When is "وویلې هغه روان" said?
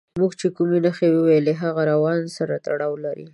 1.11-2.19